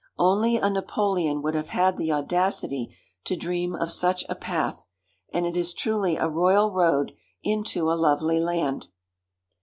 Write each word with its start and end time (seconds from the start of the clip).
Only 0.17 0.57
a 0.57 0.67
Napoleon 0.67 1.43
would 1.43 1.53
have 1.53 1.69
had 1.69 1.95
the 1.95 2.11
audacity 2.11 2.97
to 3.25 3.35
dream 3.35 3.75
of 3.75 3.91
such 3.91 4.25
a 4.27 4.33
path, 4.33 4.89
and 5.31 5.45
it 5.45 5.55
is 5.55 5.75
truly 5.75 6.15
a 6.15 6.27
royal 6.27 6.71
road 6.71 7.11
into 7.43 7.87
a 7.87 7.93
lovely 7.93 8.39
land. 8.39 8.87